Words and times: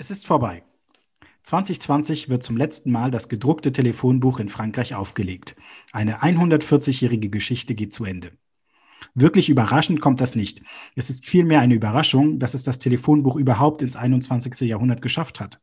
Es 0.00 0.12
ist 0.12 0.28
vorbei. 0.28 0.62
2020 1.42 2.28
wird 2.28 2.44
zum 2.44 2.56
letzten 2.56 2.92
Mal 2.92 3.10
das 3.10 3.28
gedruckte 3.28 3.72
Telefonbuch 3.72 4.38
in 4.38 4.48
Frankreich 4.48 4.94
aufgelegt. 4.94 5.56
Eine 5.90 6.22
140-jährige 6.22 7.30
Geschichte 7.30 7.74
geht 7.74 7.92
zu 7.92 8.04
Ende. 8.04 8.30
Wirklich 9.14 9.48
überraschend 9.48 10.00
kommt 10.00 10.20
das 10.20 10.36
nicht. 10.36 10.62
Es 10.94 11.10
ist 11.10 11.26
vielmehr 11.26 11.58
eine 11.58 11.74
Überraschung, 11.74 12.38
dass 12.38 12.54
es 12.54 12.62
das 12.62 12.78
Telefonbuch 12.78 13.34
überhaupt 13.34 13.82
ins 13.82 13.96
21. 13.96 14.60
Jahrhundert 14.68 15.02
geschafft 15.02 15.40
hat. 15.40 15.60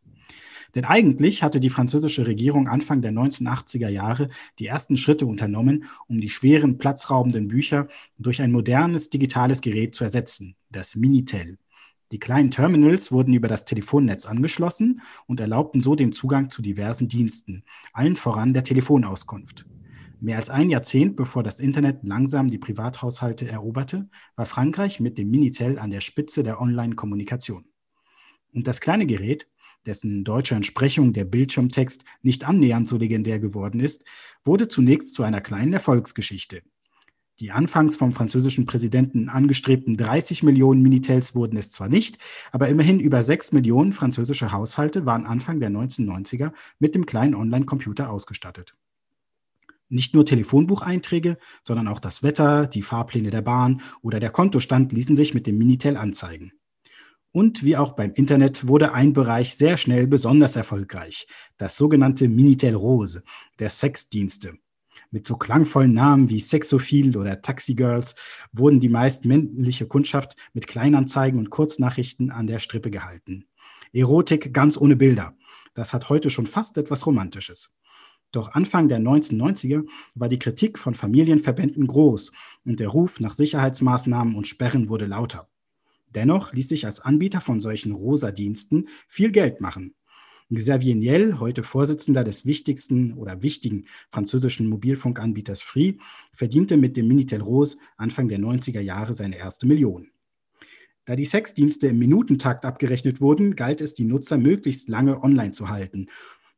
Denn 0.76 0.84
eigentlich 0.84 1.42
hatte 1.42 1.62
die 1.62 1.70
französische 1.70 2.28
Regierung 2.28 2.68
Anfang 2.68 3.02
der 3.02 3.14
1980er 3.14 3.88
Jahre 3.88 4.28
die 4.60 4.68
ersten 4.68 4.98
Schritte 4.98 5.26
unternommen, 5.26 5.86
um 6.10 6.20
die 6.20 6.30
schweren, 6.30 6.78
platzraubenden 6.78 7.48
Bücher 7.48 7.88
durch 8.18 8.42
ein 8.42 8.52
modernes 8.52 9.10
digitales 9.10 9.62
Gerät 9.62 9.96
zu 9.96 10.04
ersetzen, 10.04 10.58
das 10.70 10.98
Minitel. 10.98 11.58
Die 12.12 12.20
kleinen 12.20 12.52
Terminals 12.52 13.12
wurden 13.12 13.34
über 13.34 13.48
das 13.48 13.66
Telefonnetz 13.66 14.26
angeschlossen 14.26 15.02
und 15.26 15.40
erlaubten 15.40 15.82
so 15.82 15.96
den 15.96 16.12
Zugang 16.12 16.50
zu 16.50 16.62
diversen 16.62 17.08
Diensten, 17.08 17.64
allen 17.94 18.16
voran 18.16 18.54
der 18.54 18.64
Telefonauskunft. 18.64 19.66
Mehr 20.20 20.38
als 20.38 20.50
ein 20.50 20.70
Jahrzehnt 20.70 21.16
bevor 21.16 21.44
das 21.44 21.60
Internet 21.60 22.00
langsam 22.04 22.48
die 22.48 22.58
Privathaushalte 22.58 23.48
eroberte, 23.48 24.08
war 24.36 24.46
Frankreich 24.46 25.00
mit 25.00 25.18
dem 25.18 25.30
Minitel 25.30 25.78
an 25.80 25.90
der 25.90 26.02
Spitze 26.02 26.44
der 26.44 26.62
Online-Kommunikation. 26.62 27.66
Und 28.54 28.68
das 28.68 28.82
kleine 28.82 29.06
Gerät, 29.06 29.48
dessen 29.86 30.24
deutsche 30.24 30.56
Entsprechung 30.56 31.14
der 31.14 31.26
Bildschirmtext 31.26 32.06
nicht 32.22 32.48
annähernd 32.48 32.88
so 32.88 32.98
legendär 32.98 33.40
geworden 33.40 33.80
ist, 33.80 34.06
wurde 34.44 34.68
zunächst 34.68 35.14
zu 35.14 35.24
einer 35.24 35.42
kleinen 35.42 35.74
Erfolgsgeschichte. 35.74 36.62
Die 37.42 37.52
anfangs 37.52 37.98
vom 37.98 38.14
französischen 38.14 38.66
Präsidenten 38.66 39.28
angestrebten 39.28 39.98
30 39.98 40.44
Millionen 40.44 40.82
Minitels 40.82 41.36
wurden 41.36 41.58
es 41.58 41.70
zwar 41.70 41.90
nicht, 41.90 42.18
aber 42.54 42.70
immerhin 42.70 43.02
über 43.02 43.22
6 43.24 43.52
Millionen 43.52 43.92
französische 43.92 44.54
Haushalte 44.54 45.06
waren 45.06 45.26
Anfang 45.26 45.60
der 45.60 45.70
1990er 45.70 46.54
mit 46.80 46.96
dem 46.96 47.06
kleinen 47.06 47.36
Online-Computer 47.36 48.10
ausgestattet. 48.10 48.74
Nicht 49.90 50.14
nur 50.14 50.26
Telefonbucheinträge, 50.26 51.38
sondern 51.62 51.90
auch 51.90 52.00
das 52.00 52.24
Wetter, 52.24 52.68
die 52.68 52.82
Fahrpläne 52.82 53.32
der 53.32 53.42
Bahn 53.42 53.82
oder 54.02 54.22
der 54.22 54.32
Kontostand 54.32 54.94
ließen 54.94 55.18
sich 55.18 55.34
mit 55.34 55.46
dem 55.46 55.58
Minitel 55.58 55.98
anzeigen. 55.98 56.54
Und 57.34 57.64
wie 57.64 57.76
auch 57.76 57.92
beim 57.92 58.14
Internet 58.14 58.70
wurde 58.70 58.94
ein 58.94 59.12
Bereich 59.12 59.56
sehr 59.56 59.76
schnell 59.76 60.08
besonders 60.08 60.56
erfolgreich, 60.56 61.28
das 61.58 61.76
sogenannte 61.76 62.30
Minitel 62.30 62.76
Rose, 62.76 63.24
der 63.60 63.70
Sexdienste. 63.70 64.58
Mit 65.16 65.26
so 65.26 65.38
klangvollen 65.38 65.94
Namen 65.94 66.28
wie 66.28 66.42
Sexophil 66.42 67.16
oder 67.16 67.42
Taxi 67.42 67.74
Girls 67.74 68.18
wurden 68.52 68.82
die 68.82 68.90
meist 68.90 69.24
männliche 69.24 69.88
Kundschaft 69.88 70.36
mit 70.52 70.68
Kleinanzeigen 70.68 71.40
und 71.40 71.52
Kurznachrichten 71.52 72.32
an 72.32 72.48
der 72.48 72.60
Strippe 72.60 72.92
gehalten. 72.92 73.46
Erotik 73.94 74.54
ganz 74.54 74.78
ohne 74.78 74.98
Bilder. 74.98 75.38
Das 75.74 75.94
hat 75.94 76.10
heute 76.10 76.30
schon 76.30 76.48
fast 76.48 76.78
etwas 76.78 77.06
Romantisches. 77.06 77.78
Doch 78.34 78.52
Anfang 78.56 78.90
der 78.90 79.00
1990er 79.00 79.86
war 80.16 80.28
die 80.28 80.38
Kritik 80.38 80.78
von 80.78 80.96
Familienverbänden 80.96 81.88
groß 81.88 82.34
und 82.66 82.82
der 82.82 82.90
Ruf 82.90 83.22
nach 83.22 83.36
Sicherheitsmaßnahmen 83.36 84.36
und 84.36 84.50
Sperren 84.50 84.90
wurde 84.90 85.06
lauter. 85.06 85.48
Dennoch 86.10 86.52
ließ 86.52 86.68
sich 86.68 86.86
als 86.86 87.00
Anbieter 87.00 87.40
von 87.40 87.62
solchen 87.62 87.94
Rosa-Diensten 87.94 88.90
viel 89.08 89.32
Geld 89.32 89.62
machen. 89.62 89.96
Xavier 90.54 90.94
Niel, 90.94 91.40
heute 91.40 91.64
Vorsitzender 91.64 92.24
des 92.24 92.46
wichtigsten 92.46 93.14
oder 93.14 93.42
wichtigen 93.42 93.86
französischen 94.12 94.70
Mobilfunkanbieters 94.70 95.64
Free, 95.64 95.96
verdiente 96.34 96.78
mit 96.78 96.96
dem 96.98 97.08
Minitel 97.08 97.42
Rose 97.42 97.78
Anfang 97.98 98.28
der 98.28 98.38
90er 98.38 98.80
Jahre 98.80 99.16
seine 99.16 99.38
erste 99.38 99.66
Million. 99.66 100.12
Da 101.06 101.16
die 101.16 101.26
Sexdienste 101.26 101.88
im 101.88 101.98
Minutentakt 101.98 102.64
abgerechnet 102.64 103.22
wurden, 103.22 103.56
galt 103.56 103.82
es, 103.82 103.96
die 103.96 104.06
Nutzer 104.06 104.38
möglichst 104.38 104.88
lange 104.88 105.24
online 105.24 105.52
zu 105.52 105.70
halten. 105.70 106.10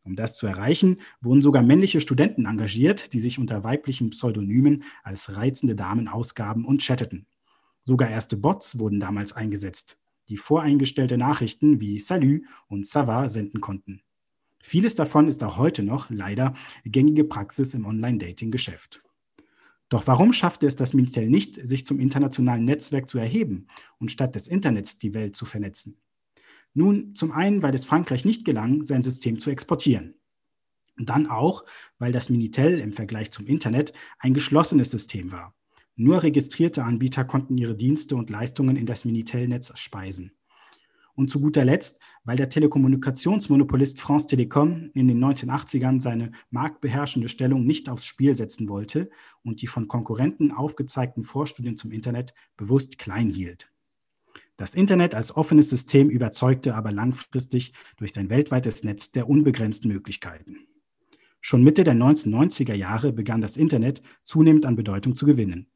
Um 0.03 0.17
das 0.17 0.35
zu 0.35 0.47
erreichen, 0.47 0.97
wurden 1.21 1.41
sogar 1.41 1.63
männliche 1.63 2.01
Studenten 2.01 2.45
engagiert, 2.45 3.13
die 3.13 3.21
sich 3.21 3.39
unter 3.39 3.63
weiblichen 3.63 4.09
Pseudonymen 4.09 4.83
als 5.03 5.37
reizende 5.37 5.75
Damen 5.75 6.09
ausgaben 6.09 6.65
und 6.65 6.81
chatteten. 6.81 7.25
Sogar 7.83 8.09
erste 8.09 8.35
Bots 8.35 8.79
wurden 8.79 8.99
damals 8.99 9.31
eingesetzt 9.31 9.97
die 10.29 10.37
voreingestellte 10.37 11.17
Nachrichten 11.17 11.81
wie 11.81 11.99
Salut 11.99 12.41
und 12.67 12.85
Ça 12.85 13.29
senden 13.29 13.61
konnten. 13.61 14.01
Vieles 14.61 14.95
davon 14.95 15.27
ist 15.27 15.43
auch 15.43 15.57
heute 15.57 15.83
noch 15.83 16.09
leider 16.09 16.53
gängige 16.83 17.23
Praxis 17.23 17.73
im 17.73 17.85
Online-Dating-Geschäft. 17.85 19.01
Doch 19.89 20.07
warum 20.07 20.33
schaffte 20.33 20.67
es 20.67 20.75
das 20.75 20.93
Minitel 20.93 21.29
nicht, 21.29 21.55
sich 21.55 21.85
zum 21.85 21.99
internationalen 21.99 22.65
Netzwerk 22.65 23.07
zu 23.09 23.17
erheben 23.17 23.67
und 23.99 24.11
statt 24.11 24.35
des 24.35 24.47
Internets 24.47 24.99
die 24.99 25.13
Welt 25.13 25.35
zu 25.35 25.45
vernetzen? 25.45 26.01
Nun, 26.73 27.15
zum 27.15 27.31
einen, 27.31 27.61
weil 27.61 27.73
es 27.73 27.85
Frankreich 27.85 28.25
nicht 28.25 28.43
gelang, 28.43 28.83
sein 28.83 29.01
System 29.01 29.39
zu 29.39 29.49
exportieren. 29.49 30.15
Dann 30.97 31.27
auch, 31.27 31.63
weil 31.99 32.11
das 32.11 32.29
Minitel 32.29 32.79
im 32.79 32.91
Vergleich 32.91 33.31
zum 33.31 33.47
Internet 33.47 33.93
ein 34.19 34.33
geschlossenes 34.33 34.91
System 34.91 35.31
war. 35.31 35.56
Nur 35.99 36.21
registrierte 36.21 36.83
Anbieter 36.83 37.25
konnten 37.25 37.57
ihre 37.57 37.75
Dienste 37.75 38.15
und 38.15 38.29
Leistungen 38.29 38.75
in 38.75 38.85
das 38.85 39.03
Minitel-Netz 39.03 39.75
speisen. 39.79 40.31
Und 41.15 41.31
zu 41.31 41.41
guter 41.41 41.65
Letzt, 41.65 41.99
weil 42.23 42.37
der 42.37 42.49
Telekommunikationsmonopolist 42.49 43.99
France 43.99 44.27
Telecom 44.27 44.91
in 44.93 45.07
den 45.07 45.17
1980ern 45.19 45.99
seine 45.99 46.33
marktbeherrschende 46.51 47.29
Stellung 47.29 47.65
nicht 47.65 47.89
aufs 47.89 48.05
Spiel 48.05 48.35
setzen 48.35 48.69
wollte 48.69 49.09
und 49.41 49.63
die 49.63 49.65
von 49.65 49.87
Konkurrenten 49.87 50.51
aufgezeigten 50.51 51.23
Vorstudien 51.23 51.77
zum 51.77 51.91
Internet 51.91 52.35
bewusst 52.57 52.99
klein 52.99 53.29
hielt. 53.29 53.71
Das 54.55 54.75
Internet 54.75 55.15
als 55.15 55.35
offenes 55.35 55.71
System 55.71 56.11
überzeugte 56.11 56.75
aber 56.75 56.91
langfristig 56.91 57.73
durch 57.97 58.13
sein 58.13 58.29
weltweites 58.29 58.83
Netz 58.83 59.11
der 59.13 59.27
unbegrenzten 59.27 59.91
Möglichkeiten. 59.91 60.67
Schon 61.41 61.63
Mitte 61.63 61.83
der 61.83 61.95
1990er 61.95 62.75
Jahre 62.75 63.11
begann 63.11 63.41
das 63.41 63.57
Internet 63.57 64.03
zunehmend 64.23 64.67
an 64.67 64.75
Bedeutung 64.75 65.15
zu 65.15 65.25
gewinnen. 65.25 65.71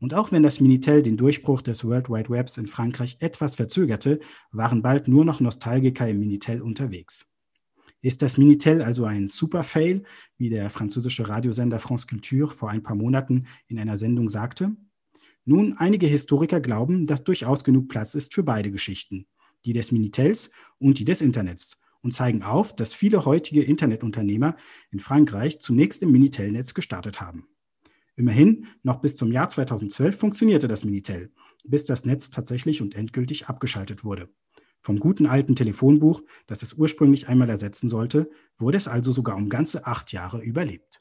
Und 0.00 0.14
auch 0.14 0.32
wenn 0.32 0.42
das 0.42 0.60
Minitel 0.60 1.02
den 1.02 1.18
Durchbruch 1.18 1.60
des 1.60 1.84
World 1.84 2.08
Wide 2.08 2.30
Webs 2.30 2.56
in 2.56 2.66
Frankreich 2.66 3.18
etwas 3.20 3.54
verzögerte, 3.54 4.18
waren 4.50 4.80
bald 4.80 5.08
nur 5.08 5.26
noch 5.26 5.40
Nostalgiker 5.40 6.08
im 6.08 6.20
Minitel 6.20 6.62
unterwegs. 6.62 7.26
Ist 8.00 8.22
das 8.22 8.38
Minitel 8.38 8.80
also 8.80 9.04
ein 9.04 9.26
Super-Fail, 9.26 10.04
wie 10.38 10.48
der 10.48 10.70
französische 10.70 11.28
Radiosender 11.28 11.78
France 11.78 12.06
Culture 12.06 12.50
vor 12.50 12.70
ein 12.70 12.82
paar 12.82 12.96
Monaten 12.96 13.46
in 13.68 13.78
einer 13.78 13.98
Sendung 13.98 14.30
sagte? 14.30 14.74
Nun, 15.44 15.74
einige 15.76 16.06
Historiker 16.06 16.60
glauben, 16.60 17.06
dass 17.06 17.24
durchaus 17.24 17.62
genug 17.62 17.88
Platz 17.88 18.14
ist 18.14 18.32
für 18.32 18.42
beide 18.42 18.70
Geschichten, 18.70 19.26
die 19.66 19.74
des 19.74 19.92
Minitels 19.92 20.50
und 20.78 20.98
die 20.98 21.04
des 21.04 21.20
Internets, 21.20 21.78
und 22.00 22.14
zeigen 22.14 22.42
auf, 22.42 22.74
dass 22.74 22.94
viele 22.94 23.26
heutige 23.26 23.62
Internetunternehmer 23.62 24.56
in 24.90 25.00
Frankreich 25.00 25.60
zunächst 25.60 26.02
im 26.02 26.10
Minitel-Netz 26.12 26.72
gestartet 26.72 27.20
haben. 27.20 27.49
Immerhin, 28.20 28.66
noch 28.82 29.00
bis 29.00 29.16
zum 29.16 29.32
Jahr 29.32 29.48
2012 29.48 30.14
funktionierte 30.14 30.68
das 30.68 30.84
Minitel, 30.84 31.32
bis 31.64 31.86
das 31.86 32.04
Netz 32.04 32.28
tatsächlich 32.28 32.82
und 32.82 32.94
endgültig 32.94 33.46
abgeschaltet 33.48 34.04
wurde. 34.04 34.28
Vom 34.82 35.00
guten 35.00 35.24
alten 35.24 35.56
Telefonbuch, 35.56 36.20
das 36.46 36.62
es 36.62 36.74
ursprünglich 36.74 37.28
einmal 37.28 37.48
ersetzen 37.48 37.88
sollte, 37.88 38.28
wurde 38.58 38.76
es 38.76 38.88
also 38.88 39.10
sogar 39.10 39.36
um 39.36 39.48
ganze 39.48 39.86
acht 39.86 40.12
Jahre 40.12 40.42
überlebt. 40.42 41.00